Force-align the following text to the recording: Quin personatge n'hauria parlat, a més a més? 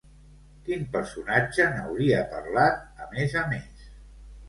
Quin 0.69 0.85
personatge 0.95 1.69
n'hauria 1.75 2.25
parlat, 2.35 2.83
a 3.07 3.11
més 3.17 3.41
a 3.45 3.49
més? 3.57 3.89